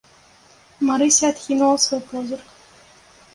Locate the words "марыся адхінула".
0.89-1.75